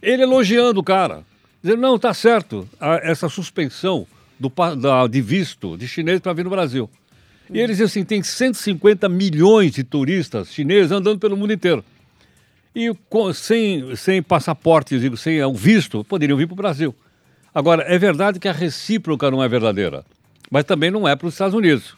Ele 0.02 0.22
elogiando 0.22 0.80
o 0.80 0.84
cara, 0.84 1.22
dizendo: 1.62 1.80
não, 1.80 1.98
tá 1.98 2.12
certo, 2.12 2.68
a, 2.78 2.96
essa 2.96 3.30
suspensão 3.30 4.06
do, 4.38 4.52
da, 4.76 5.06
de 5.06 5.22
visto 5.22 5.74
de 5.78 5.88
chinês 5.88 6.20
para 6.20 6.34
vir 6.34 6.44
no 6.44 6.50
Brasil. 6.50 6.90
E 7.50 7.58
eles 7.58 7.76
dizem 7.76 7.84
assim: 7.86 8.04
tem 8.04 8.22
150 8.22 9.08
milhões 9.08 9.72
de 9.72 9.84
turistas 9.84 10.52
chineses 10.52 10.90
andando 10.92 11.18
pelo 11.18 11.36
mundo 11.36 11.52
inteiro. 11.52 11.84
e 12.76 12.92
com- 13.08 13.32
sem, 13.32 13.94
sem 13.94 14.20
passaporte, 14.20 14.98
digo, 14.98 15.16
sem 15.16 15.40
o 15.44 15.54
visto, 15.54 16.02
poderiam 16.02 16.36
vir 16.36 16.46
para 16.48 16.54
o 16.54 16.56
Brasil. 16.56 16.92
Agora, 17.54 17.84
é 17.84 17.96
verdade 17.96 18.40
que 18.40 18.48
a 18.48 18.52
recíproca 18.52 19.30
não 19.30 19.40
é 19.40 19.46
verdadeira, 19.48 20.04
mas 20.50 20.64
também 20.64 20.90
não 20.90 21.06
é 21.06 21.14
para 21.14 21.28
os 21.28 21.34
Estados 21.34 21.54
Unidos. 21.54 21.94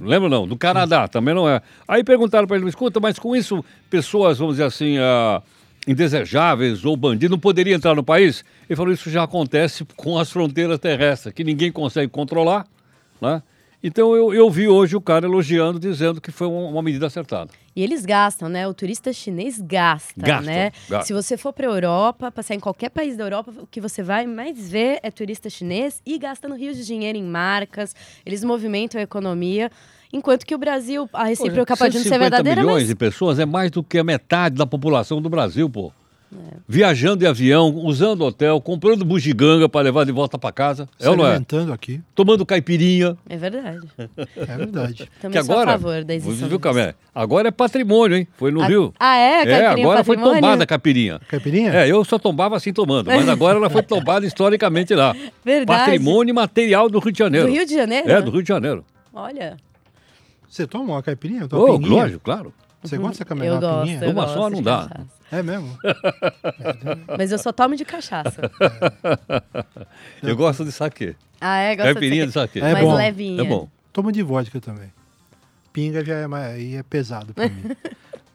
Lembra 0.00 0.30
não? 0.30 0.48
Do 0.48 0.56
Canadá 0.56 1.06
também 1.08 1.34
não 1.34 1.46
é. 1.46 1.60
Aí 1.86 2.02
perguntaram 2.02 2.46
para 2.46 2.56
ele, 2.56 2.66
escuta, 2.68 2.98
mas 3.00 3.18
com 3.18 3.36
isso 3.36 3.62
pessoas, 3.90 4.38
vamos 4.38 4.54
dizer 4.54 4.64
assim, 4.64 4.96
ah, 4.98 5.42
indesejáveis 5.86 6.84
ou 6.84 6.96
bandidos 6.96 7.30
não 7.30 7.38
poderiam 7.38 7.76
entrar 7.76 7.94
no 7.94 8.02
país? 8.02 8.44
Ele 8.68 8.76
falou, 8.76 8.92
isso 8.92 9.10
já 9.10 9.24
acontece 9.24 9.84
com 9.96 10.18
as 10.18 10.30
fronteiras 10.30 10.78
terrestres, 10.78 11.34
que 11.34 11.44
ninguém 11.44 11.70
consegue 11.70 12.10
controlar, 12.10 12.66
né? 13.20 13.42
Então 13.86 14.16
eu, 14.16 14.32
eu 14.32 14.48
vi 14.48 14.66
hoje 14.66 14.96
o 14.96 15.00
cara 15.00 15.26
elogiando, 15.26 15.78
dizendo 15.78 16.18
que 16.18 16.32
foi 16.32 16.46
uma, 16.46 16.68
uma 16.68 16.82
medida 16.82 17.06
acertada. 17.06 17.50
E 17.76 17.82
eles 17.82 18.06
gastam, 18.06 18.48
né? 18.48 18.66
O 18.66 18.72
turista 18.72 19.12
chinês 19.12 19.60
gasta, 19.60 20.14
Gasta, 20.16 20.50
né? 20.50 20.72
gasta. 20.88 21.06
Se 21.06 21.12
você 21.12 21.36
for 21.36 21.52
para 21.52 21.66
Europa, 21.66 22.32
passar 22.32 22.54
em 22.54 22.60
qualquer 22.60 22.88
país 22.88 23.14
da 23.14 23.24
Europa, 23.24 23.52
o 23.58 23.66
que 23.66 23.82
você 23.82 24.02
vai 24.02 24.26
mais 24.26 24.70
ver 24.70 25.00
é 25.02 25.10
turista 25.10 25.50
chinês 25.50 26.00
e 26.06 26.16
gastando 26.18 26.54
rios 26.54 26.78
de 26.78 26.86
dinheiro 26.86 27.18
em 27.18 27.24
marcas. 27.24 27.94
Eles 28.24 28.42
movimentam 28.42 28.98
a 28.98 29.04
economia. 29.04 29.70
Enquanto 30.10 30.46
que 30.46 30.54
o 30.54 30.58
Brasil, 30.58 31.06
a 31.12 31.24
recíproca 31.24 31.76
pode 31.76 31.96
não 31.96 32.02
ser 32.04 32.08
150 32.08 32.18
verdadeira, 32.18 32.62
milhões 32.62 32.84
mas 32.84 32.88
de 32.88 32.94
pessoas 32.94 33.38
é 33.38 33.44
mais 33.44 33.70
do 33.70 33.84
que 33.84 33.98
a 33.98 34.04
metade 34.04 34.56
da 34.56 34.64
população 34.64 35.20
do 35.20 35.28
Brasil, 35.28 35.68
pô. 35.68 35.92
É. 36.36 36.56
Viajando 36.68 37.18
de 37.18 37.26
avião, 37.26 37.74
usando 37.76 38.22
hotel, 38.22 38.60
comprando 38.60 39.04
bugiganga 39.04 39.68
para 39.68 39.82
levar 39.82 40.04
de 40.04 40.12
volta 40.12 40.36
para 40.38 40.50
casa. 40.52 40.88
É 40.98 41.04
Se 41.04 41.08
ou 41.08 41.16
não 41.16 41.26
é? 41.26 41.40
aqui. 41.72 42.00
Tomando 42.14 42.44
caipirinha. 42.44 43.16
é 43.28 43.36
verdade. 43.36 43.86
É 44.36 44.56
verdade. 44.56 45.10
Também 45.20 45.32
que 45.32 45.38
agora, 45.38 45.70
a 45.74 45.78
favor 45.78 46.02
da 46.04 46.14
isenção 46.14 46.48
viu, 46.48 46.58
Camé? 46.58 46.94
Agora 47.14 47.48
é 47.48 47.50
patrimônio, 47.50 48.16
hein? 48.16 48.26
Foi 48.36 48.50
no 48.50 48.60
Ah, 48.62 48.66
Rio. 48.66 48.92
ah, 48.98 49.16
é? 49.16 49.42
É, 49.42 49.44
Caipirinha 49.46 49.70
agora 49.86 50.04
foi 50.04 50.16
tombada 50.16 50.64
a 50.64 50.66
caipirinha. 50.66 51.20
Caipirinha? 51.28 51.72
É, 51.72 51.88
eu 51.90 52.04
só 52.04 52.18
tombava 52.18 52.56
assim 52.56 52.72
tomando, 52.72 53.06
mas 53.06 53.28
agora 53.28 53.56
ela 53.58 53.70
foi 53.70 53.82
tombada 53.84 54.26
historicamente 54.26 54.94
lá. 54.94 55.14
Verdade. 55.44 55.66
Patrimônio 55.80 56.34
material 56.34 56.88
do 56.88 56.98
Rio 56.98 57.12
de 57.12 57.18
Janeiro. 57.18 57.46
Do 57.46 57.52
Rio 57.52 57.66
de 57.66 57.74
Janeiro? 57.74 58.10
É, 58.10 58.20
do 58.20 58.30
Rio 58.30 58.42
de 58.42 58.48
Janeiro. 58.48 58.84
Olha, 59.12 59.56
Você 60.48 60.66
toma 60.66 60.94
uma 60.94 61.02
caipirinha? 61.02 61.46
Uma 61.50 61.60
Oh, 61.60 61.76
lógico, 61.76 62.20
claro. 62.24 62.52
Você 62.82 62.98
gosta 62.98 63.24
de 63.24 63.28
caminhar 63.28 63.46
eu 63.48 63.52
uma 63.54 63.60
gosto. 63.60 64.04
Eu 64.04 64.10
Uma 64.10 64.22
gosto 64.24 64.34
só 64.34 64.50
não 64.50 64.60
dá. 64.62 64.88
cachaça. 64.88 65.06
É 65.34 65.42
mesmo? 65.42 65.76
Mas 67.18 67.32
eu 67.32 67.38
só 67.38 67.52
tomo 67.52 67.74
de 67.74 67.84
cachaça. 67.84 68.50
Eu 70.22 70.36
gosto 70.36 70.64
de 70.64 70.70
saque. 70.70 71.16
Ah, 71.40 71.58
é? 71.58 71.74
Gosta 71.74 71.92
Caipirinha 71.94 72.22
de 72.22 72.28
de 72.28 72.32
saque. 72.34 72.60
É 72.60 72.72
mais 72.72 72.84
bom. 72.84 72.94
levinha. 72.94 73.42
É 73.42 73.44
bom. 73.44 73.68
Tomo 73.92 74.12
de 74.12 74.22
vodka 74.22 74.60
também. 74.60 74.92
Pinga 75.72 76.04
já 76.04 76.14
é, 76.14 76.26
mais, 76.28 76.54
aí 76.54 76.76
é 76.76 76.82
pesado 76.84 77.34
pra 77.34 77.48
mim. 77.50 77.76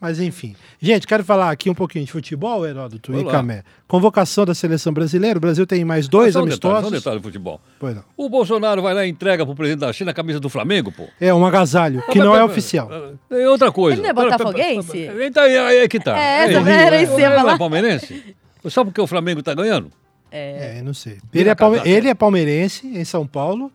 Mas 0.01 0.19
enfim. 0.19 0.55
Gente, 0.79 1.05
quero 1.05 1.25
falar 1.25 1.51
aqui 1.51 1.69
um 1.69 1.73
pouquinho 1.75 2.05
de 2.05 2.11
futebol, 2.11 2.65
Heródoto 2.65 3.13
e 3.13 3.21
lá. 3.21 3.31
Camé. 3.33 3.63
Convocação 3.85 4.45
da 4.45 4.55
seleção 4.55 4.93
brasileira. 4.93 5.37
O 5.37 5.41
Brasil 5.41 5.67
tem 5.67 5.83
mais 5.83 6.07
dois 6.07 6.33
só 6.33 6.39
um 6.41 6.45
detalhe, 6.45 6.53
amistosos. 6.75 6.81
só 6.83 6.87
um 6.87 6.91
detalhe 6.99 7.19
do 7.19 7.23
futebol. 7.23 7.59
Pois 7.77 7.95
não. 7.95 8.03
O 8.15 8.29
Bolsonaro 8.29 8.81
vai 8.81 8.93
lá 8.93 9.05
e 9.05 9.09
entrega 9.09 9.45
pro 9.45 9.53
presidente 9.55 9.81
da 9.81 9.91
China 9.91 10.11
a 10.11 10.13
camisa 10.13 10.39
do 10.39 10.47
Flamengo, 10.47 10.89
pô. 10.91 11.03
É 11.19 11.33
um 11.33 11.45
agasalho, 11.45 12.01
que 12.11 12.17
Mas, 12.19 12.27
não 12.27 12.33
é 12.35 12.39
mas, 12.41 12.49
oficial. 12.51 12.89
É 13.29 13.49
outra 13.49 13.71
coisa. 13.73 13.95
Ele 13.95 14.03
não 14.03 14.09
é 14.09 14.13
botafoguense? 14.13 15.09
Então, 15.21 15.43
aí, 15.43 15.57
aí 15.57 15.87
que 15.89 15.99
tá. 15.99 16.17
É, 16.17 16.43
Aí, 16.45 16.55
essa 16.55 16.69
era 16.69 16.95
aí, 16.95 17.03
isso, 17.03 17.19
ia 17.19 17.25
ele 17.25 17.29
não 17.35 17.41
falar. 17.41 17.53
é 17.55 17.57
palmeirense? 17.57 18.35
Só 18.67 18.85
porque 18.85 19.01
o 19.01 19.07
Flamengo 19.07 19.43
tá 19.43 19.53
ganhando? 19.53 19.91
É, 20.31 20.81
não 20.81 20.93
sei. 20.93 21.17
Ele 21.33 21.49
é, 21.49 21.55
palme- 21.55 21.77
casaca. 21.79 21.89
ele 21.89 22.07
é 22.07 22.13
palmeirense 22.13 22.87
em 22.87 23.03
São 23.03 23.27
Paulo 23.27 23.69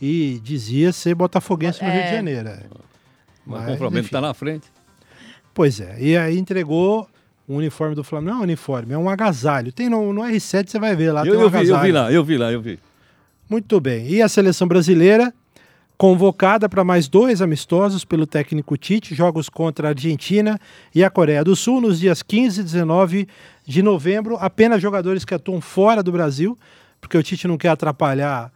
e 0.00 0.38
dizia 0.44 0.92
ser 0.92 1.14
botafoguense 1.16 1.82
no 1.82 1.88
É. 1.88 1.92
Rio 1.94 2.02
de 2.04 2.10
Janeiro. 2.10 2.48
é. 2.48 2.60
Mas, 3.46 3.62
Mas, 3.64 3.74
o 3.74 3.78
Flamengo 3.78 4.00
enfim. 4.00 4.10
tá 4.12 4.20
na 4.20 4.32
frente. 4.34 4.66
Pois 5.54 5.80
é. 5.80 5.96
E 6.00 6.16
aí 6.16 6.36
entregou 6.36 7.08
o 7.46 7.54
uniforme 7.54 7.94
do 7.94 8.02
Flamengo. 8.02 8.32
Não 8.32 8.38
é 8.38 8.40
um 8.40 8.44
uniforme, 8.44 8.92
é 8.92 8.98
um 8.98 9.08
agasalho. 9.08 9.72
Tem 9.72 9.88
no, 9.88 10.12
no 10.12 10.22
R7, 10.22 10.68
você 10.68 10.78
vai 10.78 10.96
ver 10.96 11.12
lá. 11.12 11.20
Eu, 11.24 11.32
tem 11.32 11.40
um 11.40 11.42
eu 11.42 11.50
vi, 11.50 11.68
eu 11.68 11.80
vi 11.80 11.92
lá, 11.92 12.12
eu 12.12 12.24
vi 12.24 12.36
lá, 12.36 12.52
eu 12.52 12.60
vi. 12.60 12.78
Muito 13.48 13.80
bem. 13.80 14.08
E 14.08 14.20
a 14.20 14.28
seleção 14.28 14.66
brasileira, 14.66 15.32
convocada 15.96 16.68
para 16.68 16.82
mais 16.82 17.06
dois 17.06 17.40
amistosos 17.40 18.04
pelo 18.04 18.26
técnico 18.26 18.76
Tite, 18.76 19.14
jogos 19.14 19.48
contra 19.48 19.88
a 19.88 19.90
Argentina 19.90 20.58
e 20.94 21.04
a 21.04 21.10
Coreia 21.10 21.44
do 21.44 21.54
Sul, 21.54 21.80
nos 21.80 22.00
dias 22.00 22.22
15 22.22 22.60
e 22.60 22.64
19 22.64 23.28
de 23.64 23.82
novembro. 23.82 24.36
Apenas 24.40 24.82
jogadores 24.82 25.24
que 25.24 25.34
atuam 25.34 25.60
fora 25.60 26.02
do 26.02 26.10
Brasil, 26.10 26.58
porque 27.00 27.16
o 27.16 27.22
Tite 27.22 27.46
não 27.46 27.56
quer 27.56 27.68
atrapalhar 27.68 28.50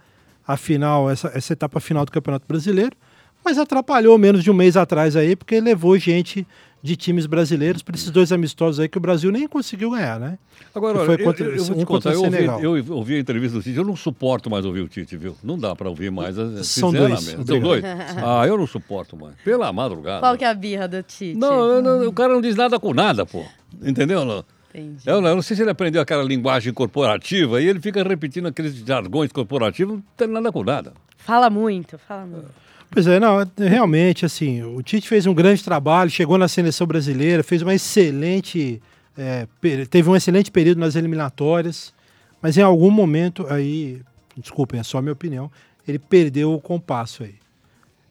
a 0.46 0.56
final, 0.56 1.10
essa, 1.10 1.30
essa 1.34 1.52
etapa 1.52 1.78
final 1.78 2.06
do 2.06 2.10
Campeonato 2.10 2.46
Brasileiro, 2.48 2.96
mas 3.44 3.58
atrapalhou 3.58 4.16
menos 4.16 4.42
de 4.42 4.50
um 4.50 4.54
mês 4.54 4.76
atrás 4.76 5.14
aí, 5.14 5.36
porque 5.36 5.60
levou 5.60 5.98
gente 5.98 6.46
de 6.82 6.94
times 6.96 7.26
brasileiros 7.26 7.82
para 7.82 7.96
esses 7.96 8.10
dois 8.10 8.30
amistosos 8.30 8.78
aí 8.78 8.88
que 8.88 8.96
o 8.98 9.00
Brasil 9.00 9.32
nem 9.32 9.48
conseguiu 9.48 9.90
ganhar, 9.90 10.18
né? 10.20 10.38
Agora, 10.74 10.98
olha, 11.00 11.24
contra- 11.24 11.44
eu, 11.46 11.56
eu 11.56 11.64
vou 11.64 11.76
um 11.76 11.78
te 11.80 11.86
contra 11.86 11.86
contar, 11.86 12.10
o 12.10 12.12
eu 12.12 12.18
ouvi, 12.24 12.36
Senegal. 12.36 12.62
eu 12.62 12.94
ouvi 12.96 13.14
a 13.16 13.18
entrevista 13.18 13.58
do 13.58 13.62
Tite, 13.64 13.76
eu 13.76 13.84
não 13.84 13.96
suporto 13.96 14.48
mais 14.48 14.64
ouvir 14.64 14.80
o 14.82 14.88
Tite, 14.88 15.16
viu? 15.16 15.34
Não 15.42 15.58
dá 15.58 15.74
para 15.74 15.88
ouvir 15.88 16.10
mais. 16.10 16.38
eh, 16.38 16.62
São 16.62 16.92
dois. 16.92 17.20
São 17.20 17.60
dois? 17.60 17.82
Ah, 18.24 18.46
eu 18.46 18.56
não 18.56 18.66
suporto 18.66 19.16
mais. 19.16 19.34
Pela 19.44 19.72
madrugada. 19.72 20.20
Qual 20.20 20.36
que 20.36 20.44
é 20.44 20.48
a 20.48 20.54
birra 20.54 20.86
do 20.86 21.02
Tite? 21.02 21.36
Não, 21.38 21.64
eu 21.64 21.82
não- 21.82 22.06
o 22.08 22.12
cara 22.12 22.32
não 22.32 22.40
diz 22.40 22.54
nada 22.54 22.78
com 22.78 22.94
nada, 22.94 23.26
pô. 23.26 23.44
Entendeu? 23.82 24.24
Não? 24.24 24.44
Entendi. 24.72 25.02
Eu 25.06 25.16
eu 25.16 25.22
não 25.34 25.42
sei 25.42 25.56
se 25.56 25.62
ele 25.62 25.70
aprendeu 25.70 26.00
aquela 26.00 26.22
linguagem 26.22 26.72
corporativa 26.72 27.60
e 27.60 27.66
ele 27.66 27.80
fica 27.80 28.02
repetindo 28.02 28.46
aqueles 28.46 28.74
jargões 28.76 29.32
corporativos, 29.32 29.94
não 29.96 30.02
tem 30.16 30.28
nada 30.28 30.52
com 30.52 30.62
nada. 30.62 30.92
Fala 31.16 31.50
muito, 31.50 31.98
fala 31.98 32.24
muito. 32.26 32.46
Pois 32.90 33.06
é, 33.06 33.20
não, 33.20 33.46
realmente, 33.56 34.24
assim, 34.24 34.62
o 34.62 34.82
Tite 34.82 35.08
fez 35.08 35.26
um 35.26 35.34
grande 35.34 35.62
trabalho, 35.62 36.10
chegou 36.10 36.38
na 36.38 36.48
seleção 36.48 36.86
brasileira, 36.86 37.42
fez 37.42 37.62
uma 37.62 37.74
excelente. 37.74 38.80
é, 39.16 39.46
teve 39.90 40.08
um 40.08 40.16
excelente 40.16 40.50
período 40.50 40.78
nas 40.78 40.96
eliminatórias, 40.96 41.92
mas 42.40 42.56
em 42.56 42.62
algum 42.62 42.90
momento 42.90 43.46
aí, 43.48 44.00
desculpem, 44.36 44.80
é 44.80 44.82
só 44.82 44.98
a 44.98 45.02
minha 45.02 45.12
opinião, 45.12 45.50
ele 45.86 45.98
perdeu 45.98 46.54
o 46.54 46.60
compasso 46.60 47.22
aí. 47.22 47.34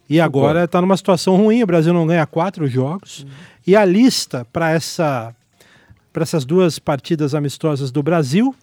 E 0.09 0.21
agora 0.21 0.63
está 0.63 0.79
numa 0.79 0.95
situação 0.95 1.35
ruim, 1.35 1.63
o 1.63 1.67
Brasil 1.67 1.93
não 1.93 2.07
ganha 2.07 2.25
quatro 2.25 2.65
jogos. 2.67 3.25
E 3.65 3.75
a 3.75 3.83
lista 3.83 4.45
para 4.53 4.71
essa 4.71 5.35
para 6.13 6.23
essas 6.23 6.45
duas 6.45 6.79
partidas 6.79 7.35
amistosas 7.35 7.91
do 7.91 8.01
Brasil, 8.01 8.55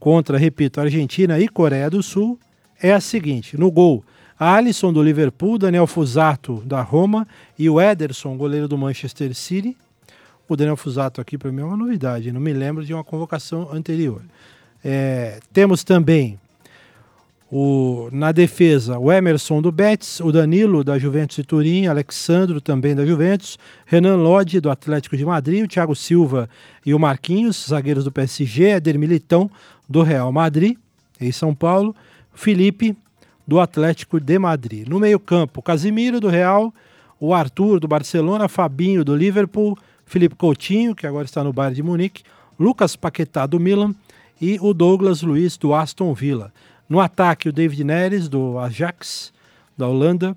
contra, 0.00 0.36
repito, 0.36 0.80
Argentina 0.80 1.38
e 1.38 1.46
Coreia 1.46 1.88
do 1.88 2.02
Sul, 2.02 2.36
é 2.82 2.92
a 2.92 3.00
seguinte: 3.00 3.56
no 3.56 3.70
gol, 3.70 4.04
Alisson 4.42 4.92
do 4.92 5.00
Liverpool, 5.00 5.56
Daniel 5.56 5.86
Fusato 5.86 6.62
da 6.66 6.82
Roma 6.82 7.28
e 7.56 7.70
o 7.70 7.80
Ederson, 7.80 8.36
goleiro 8.36 8.66
do 8.66 8.76
Manchester 8.76 9.34
City. 9.34 9.76
O 10.48 10.56
Daniel 10.56 10.76
Fusato 10.76 11.20
aqui 11.20 11.38
para 11.38 11.52
mim 11.52 11.62
é 11.62 11.64
uma 11.64 11.76
novidade, 11.76 12.32
não 12.32 12.40
me 12.40 12.52
lembro 12.52 12.84
de 12.84 12.92
uma 12.92 13.04
convocação 13.04 13.68
anterior. 13.72 14.20
É, 14.84 15.38
temos 15.52 15.84
também 15.84 16.40
o, 17.50 18.08
na 18.10 18.32
defesa 18.32 18.98
o 18.98 19.12
Emerson 19.12 19.62
do 19.62 19.70
Betis, 19.70 20.18
o 20.18 20.32
Danilo 20.32 20.82
da 20.82 20.98
Juventus 20.98 21.36
de 21.36 21.44
Turim, 21.44 21.86
Alexandro 21.86 22.60
também 22.60 22.96
da 22.96 23.06
Juventus, 23.06 23.56
Renan 23.86 24.16
Lodge 24.16 24.58
do 24.58 24.70
Atlético 24.70 25.16
de 25.16 25.24
Madrid, 25.24 25.64
o 25.64 25.68
Thiago 25.68 25.94
Silva 25.94 26.50
e 26.84 26.92
o 26.92 26.98
Marquinhos, 26.98 27.66
zagueiros 27.68 28.02
do 28.02 28.10
PSG, 28.10 28.70
Eder 28.70 28.98
Militão 28.98 29.48
do 29.88 30.02
Real 30.02 30.32
Madrid, 30.32 30.76
em 31.20 31.30
São 31.30 31.54
Paulo, 31.54 31.94
Felipe 32.34 32.96
do 33.46 33.60
Atlético 33.60 34.20
de 34.20 34.38
Madrid. 34.38 34.88
No 34.88 35.00
meio-campo, 35.00 35.62
Casimiro 35.62 36.20
do 36.20 36.28
Real, 36.28 36.72
o 37.18 37.34
Arthur 37.34 37.80
do 37.80 37.88
Barcelona, 37.88 38.48
Fabinho 38.48 39.04
do 39.04 39.14
Liverpool, 39.14 39.76
Felipe 40.04 40.34
Coutinho, 40.34 40.94
que 40.94 41.06
agora 41.06 41.24
está 41.24 41.42
no 41.42 41.52
Bayern 41.52 41.76
de 41.76 41.82
Munique, 41.82 42.22
Lucas 42.58 42.96
Paquetá 42.96 43.46
do 43.46 43.58
Milan 43.58 43.94
e 44.40 44.58
o 44.60 44.74
Douglas 44.74 45.22
Luiz 45.22 45.56
do 45.56 45.74
Aston 45.74 46.12
Villa. 46.14 46.52
No 46.88 47.00
ataque, 47.00 47.48
o 47.48 47.52
David 47.52 47.84
Neres 47.84 48.28
do 48.28 48.58
Ajax, 48.58 49.32
da 49.76 49.88
Holanda, 49.88 50.36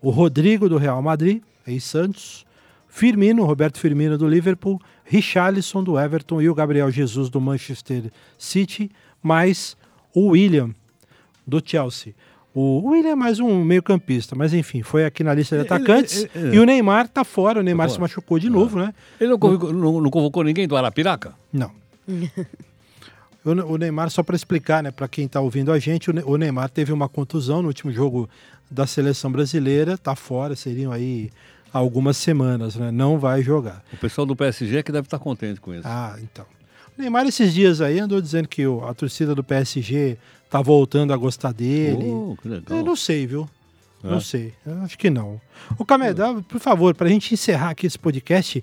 o 0.00 0.10
Rodrigo 0.10 0.68
do 0.68 0.76
Real 0.76 1.02
Madrid, 1.02 1.42
em 1.66 1.80
Santos, 1.80 2.46
Firmino, 2.88 3.44
Roberto 3.44 3.78
Firmino 3.78 4.18
do 4.18 4.28
Liverpool, 4.28 4.80
Richarlison 5.04 5.82
do 5.82 5.98
Everton 5.98 6.40
e 6.40 6.48
o 6.48 6.54
Gabriel 6.54 6.90
Jesus 6.90 7.28
do 7.28 7.40
Manchester 7.40 8.12
City, 8.38 8.90
mais 9.22 9.76
o 10.14 10.28
William 10.28 10.74
do 11.46 11.62
Chelsea. 11.64 12.14
O 12.54 12.88
William 12.90 13.10
é 13.12 13.14
mais 13.14 13.38
um 13.38 13.62
meio-campista, 13.64 14.34
mas 14.34 14.52
enfim, 14.52 14.82
foi 14.82 15.04
aqui 15.04 15.22
na 15.22 15.32
lista 15.32 15.54
de 15.56 15.62
Ele- 15.62 15.68
atacantes. 15.72 16.22
ele- 16.34 16.46
ele- 16.48 16.56
E 16.56 16.58
o 16.58 16.64
Neymar 16.64 17.06
tá 17.08 17.22
fora, 17.22 17.60
o 17.60 17.62
Neymar 17.62 17.86
Tá 17.88 17.94
se 17.94 18.00
machucou 18.00 18.38
de 18.40 18.50
novo, 18.50 18.76
né? 18.78 18.92
Ele 19.20 19.30
não 19.30 19.38
convocou, 19.38 19.72
não- 19.72 20.00
não 20.00 20.10
convocou 20.10 20.42
ninguém 20.42 20.66
do 20.66 20.76
Arapiraca? 20.76 21.32
Não. 21.52 21.70
O 23.44 23.54
Ne- 23.54 23.62
o 23.62 23.76
Neymar, 23.78 24.10
só 24.10 24.22
para 24.22 24.36
explicar, 24.36 24.82
né, 24.82 24.90
para 24.90 25.08
quem 25.08 25.24
está 25.24 25.40
ouvindo 25.40 25.72
a 25.72 25.78
gente, 25.78 26.10
o 26.10 26.12
Ne- 26.12 26.22
o 26.26 26.36
Neymar 26.36 26.68
teve 26.68 26.92
uma 26.92 27.08
contusão 27.08 27.62
no 27.62 27.68
último 27.68 27.90
jogo 27.90 28.28
da 28.70 28.86
seleção 28.86 29.32
brasileira, 29.32 29.96
tá 29.96 30.14
fora, 30.14 30.54
seriam 30.54 30.92
aí 30.92 31.30
algumas 31.72 32.18
semanas, 32.18 32.76
né? 32.76 32.90
Não 32.90 33.18
vai 33.18 33.42
jogar. 33.42 33.82
O 33.92 33.96
pessoal 33.96 34.26
do 34.26 34.36
PSG 34.36 34.76
é 34.78 34.82
que 34.82 34.92
deve 34.92 35.06
estar 35.06 35.18
contente 35.18 35.58
com 35.60 35.72
isso. 35.72 35.88
Ah, 35.88 36.16
então. 36.22 36.44
O 36.98 37.00
Neymar 37.00 37.26
esses 37.26 37.54
dias 37.54 37.80
aí 37.80 37.98
andou 37.98 38.20
dizendo 38.20 38.46
que 38.46 38.62
a 38.86 38.92
torcida 38.92 39.34
do 39.34 39.42
PSG 39.42 40.18
tá 40.50 40.60
voltando 40.60 41.12
a 41.12 41.16
gostar 41.16 41.52
dele. 41.52 42.10
Oh, 42.10 42.36
que 42.42 42.48
legal. 42.48 42.78
Eu 42.78 42.84
não 42.84 42.96
sei, 42.96 43.26
viu? 43.26 43.48
É? 44.02 44.08
Não 44.08 44.20
sei. 44.20 44.52
Eu 44.66 44.82
acho 44.82 44.98
que 44.98 45.08
não. 45.08 45.40
O 45.78 45.84
Camé, 45.84 46.12
dá, 46.12 46.34
por 46.34 46.58
favor, 46.58 46.94
para 46.94 47.06
a 47.06 47.10
gente 47.10 47.32
encerrar 47.32 47.70
aqui 47.70 47.86
esse 47.86 47.98
podcast, 47.98 48.62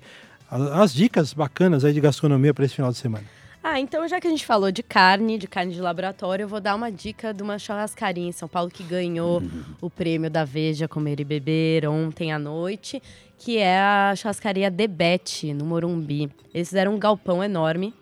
as 0.50 0.94
dicas 0.94 1.34
bacanas 1.34 1.86
aí 1.86 1.94
de 1.94 2.01
gastronomia 2.01 2.53
para 2.53 2.65
esse 2.65 2.75
final 2.75 2.91
de 2.91 2.98
semana. 2.98 3.25
Ah, 3.63 3.79
então 3.82 4.08
já 4.08 4.20
que 4.20 4.27
a 4.27 4.29
gente 4.29 4.46
falou 4.46 4.72
de 4.72 4.82
carne, 4.82 5.38
de 5.38 5.46
carne 5.48 5.74
de 5.74 5.82
laboratório, 5.82 6.44
eu 6.44 6.48
vou 6.48 6.62
dar 6.62 6.74
uma 6.74 6.89
dica 6.89 7.34
de 7.34 7.44
uma 7.44 7.60
churrascaria 7.60 8.25
em 8.25 8.32
São 8.32 8.48
Paulo 8.48 8.70
que 8.70 8.82
ganhou 8.82 9.44
o 9.82 9.89
prêmio 9.89 10.29
da 10.29 10.46
Veja 10.46 10.88
Comer 10.88 11.20
e 11.20 11.25
Beber 11.25 11.86
ontem 11.89 12.32
à 12.32 12.39
noite, 12.39 13.01
que 13.38 13.58
é 13.58 13.77
a 13.77 14.13
churrascaria 14.15 14.72
Debete, 14.72 15.53
no 15.53 15.65
Morumbi. 15.65 16.32
Eles 16.53 16.70
fizeram 16.70 16.96
um 16.96 17.00
galpão 17.00 17.44
enorme. 17.44 17.94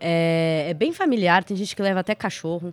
É, 0.00 0.68
é 0.70 0.74
bem 0.74 0.92
familiar, 0.92 1.44
tem 1.44 1.56
gente 1.56 1.76
que 1.76 1.82
leva 1.82 2.00
até 2.00 2.14
cachorro. 2.14 2.72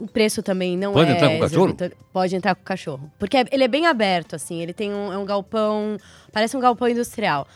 O 0.00 0.08
preço 0.08 0.42
também 0.42 0.76
não 0.76 0.92
Pode 0.94 1.10
é... 1.10 1.14
entrar 1.14 1.28
com 1.28 1.36
o 1.36 1.40
cachorro? 1.40 1.76
Pode 2.12 2.34
entrar 2.34 2.54
com 2.54 2.62
o 2.62 2.64
cachorro. 2.64 3.12
Porque 3.18 3.36
é- 3.36 3.46
ele 3.52 3.64
é 3.64 3.68
bem 3.68 3.86
aberto, 3.86 4.34
assim. 4.34 4.62
Ele 4.62 4.72
tem 4.72 4.92
um, 4.92 5.12
é 5.12 5.18
um 5.18 5.24
galpão... 5.26 5.98
Parece 6.32 6.56
um 6.56 6.60
galpão 6.60 6.88
industrial. 6.88 7.46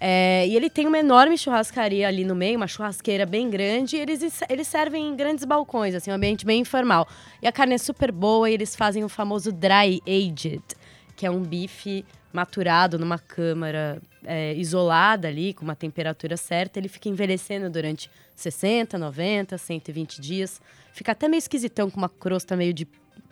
É, 0.00 0.46
e 0.46 0.56
ele 0.56 0.70
tem 0.70 0.86
uma 0.86 0.98
enorme 0.98 1.36
churrascaria 1.36 2.08
ali 2.08 2.24
no 2.24 2.34
meio, 2.34 2.56
uma 2.56 2.66
churrasqueira 2.66 3.26
bem 3.26 3.50
grande. 3.50 3.96
E 3.96 4.00
eles, 4.00 4.40
eles 4.48 4.66
servem 4.68 5.08
em 5.08 5.16
grandes 5.16 5.44
balcões, 5.44 5.94
assim, 5.94 6.10
um 6.10 6.14
ambiente 6.14 6.46
bem 6.46 6.60
informal. 6.60 7.06
E 7.42 7.46
a 7.46 7.52
carne 7.52 7.74
é 7.74 7.78
super 7.78 8.10
boa 8.12 8.48
e 8.48 8.54
eles 8.54 8.74
fazem 8.74 9.04
o 9.04 9.08
famoso 9.08 9.52
dry 9.52 10.00
aged, 10.06 10.62
que 11.16 11.26
é 11.26 11.30
um 11.30 11.42
bife 11.42 12.04
maturado 12.32 12.98
numa 12.98 13.18
câmara 13.18 14.00
é, 14.24 14.54
isolada 14.54 15.28
ali, 15.28 15.52
com 15.52 15.64
uma 15.64 15.74
temperatura 15.76 16.36
certa. 16.36 16.78
Ele 16.78 16.88
fica 16.88 17.08
envelhecendo 17.08 17.68
durante 17.68 18.10
60, 18.36 18.98
90, 18.98 19.58
120 19.58 20.20
dias. 20.20 20.60
Fica 20.92 21.12
até 21.12 21.28
meio 21.28 21.38
esquisitão, 21.38 21.90
com 21.90 21.98
uma 21.98 22.08
crosta 22.08 22.56
meio 22.56 22.72
de 22.72 22.86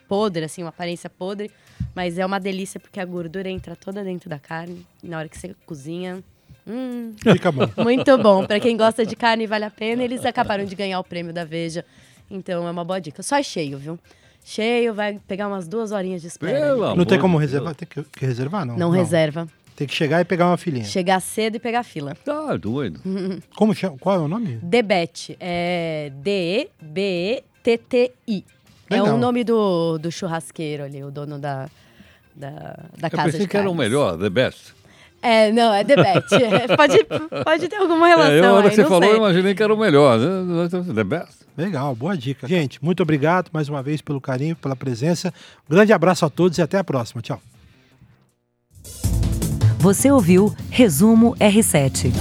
podre, 0.08 0.44
assim, 0.44 0.62
uma 0.62 0.70
aparência 0.70 1.08
podre. 1.10 1.50
Mas 1.94 2.18
é 2.18 2.24
uma 2.26 2.40
delícia 2.40 2.80
porque 2.80 2.98
a 2.98 3.04
gordura 3.04 3.48
entra 3.48 3.76
toda 3.76 4.02
dentro 4.02 4.28
da 4.28 4.38
carne. 4.38 4.86
E 5.02 5.08
na 5.08 5.18
hora 5.18 5.28
que 5.28 5.38
você 5.38 5.54
cozinha, 5.66 6.22
hum, 6.66 7.14
Fica 7.22 7.52
bom. 7.52 7.68
muito 7.76 8.18
bom. 8.18 8.46
Pra 8.46 8.58
quem 8.58 8.76
gosta 8.76 9.04
de 9.04 9.14
carne, 9.14 9.46
vale 9.46 9.64
a 9.64 9.70
pena. 9.70 10.02
Eles 10.02 10.24
acabaram 10.24 10.64
de 10.64 10.74
ganhar 10.74 10.98
o 10.98 11.04
prêmio 11.04 11.32
da 11.32 11.44
Veja. 11.44 11.84
Então 12.30 12.66
é 12.66 12.70
uma 12.70 12.84
boa 12.84 13.00
dica. 13.00 13.22
Só 13.22 13.36
é 13.36 13.42
cheio, 13.42 13.78
viu? 13.78 13.98
Cheio, 14.50 14.94
vai 14.94 15.20
pegar 15.28 15.46
umas 15.46 15.68
duas 15.68 15.92
horinhas 15.92 16.22
de 16.22 16.28
espera. 16.28 16.58
Pelo 16.58 16.82
amor 16.84 16.96
Não 16.96 17.04
tem 17.04 17.18
como 17.18 17.38
Deus. 17.38 17.50
reservar? 17.50 17.74
Tem 17.74 17.86
que, 17.86 18.02
que 18.02 18.24
reservar, 18.24 18.64
não? 18.64 18.78
Não, 18.78 18.88
reserva. 18.88 19.46
Tem 19.76 19.86
que 19.86 19.94
chegar 19.94 20.22
e 20.22 20.24
pegar 20.24 20.46
uma 20.46 20.56
filhinha. 20.56 20.86
Chegar 20.86 21.20
cedo 21.20 21.56
e 21.56 21.58
pegar 21.58 21.82
fila. 21.82 22.16
Tá 22.24 22.56
doido. 22.56 22.98
Como 23.54 23.74
chama? 23.74 23.98
Qual 23.98 24.16
é 24.16 24.18
o 24.18 24.26
nome? 24.26 24.58
Debete. 24.62 25.36
É 25.38 26.10
D-E-B-E-T-T-I. 27.28 28.44
É 28.90 28.94
Legal. 28.94 29.14
o 29.16 29.18
nome 29.18 29.44
do, 29.44 29.98
do 29.98 30.10
churrasqueiro 30.10 30.82
ali, 30.82 31.04
o 31.04 31.10
dono 31.10 31.38
da, 31.38 31.68
da, 32.34 32.48
da 32.96 33.08
Eu 33.08 33.10
casa 33.10 33.24
pensei 33.24 33.40
de 33.40 33.48
que 33.48 33.56
era 33.56 33.68
o 33.68 33.72
carnes. 33.74 33.90
melhor, 33.90 34.18
the 34.18 34.30
best. 34.30 34.74
É, 35.20 35.50
não, 35.50 35.72
é 35.74 35.82
Debete. 35.84 36.34
É, 36.38 36.76
pode, 36.76 37.04
pode 37.44 37.68
ter 37.68 37.76
alguma 37.76 38.06
relação 38.06 38.32
É, 38.32 38.38
eu, 38.38 38.42
na 38.42 38.52
hora 38.52 38.64
aí, 38.66 38.70
que 38.70 38.76
você 38.76 38.84
falou, 38.84 39.02
sei. 39.02 39.12
eu 39.12 39.16
imaginei 39.16 39.54
que 39.54 39.62
era 39.62 39.74
o 39.74 39.78
melhor. 39.78 40.18
né? 40.18 40.68
The 40.94 41.04
best. 41.04 41.38
Legal, 41.56 41.94
boa 41.94 42.16
dica. 42.16 42.46
Gente, 42.46 42.82
muito 42.84 43.02
obrigado 43.02 43.50
mais 43.52 43.68
uma 43.68 43.82
vez 43.82 44.00
pelo 44.00 44.20
carinho, 44.20 44.54
pela 44.54 44.76
presença. 44.76 45.32
Um 45.68 45.74
grande 45.74 45.92
abraço 45.92 46.24
a 46.24 46.30
todos 46.30 46.56
e 46.58 46.62
até 46.62 46.78
a 46.78 46.84
próxima. 46.84 47.20
Tchau. 47.20 47.40
Você 49.80 50.10
ouviu 50.10 50.54
Resumo 50.70 51.34
R7. 51.36 52.12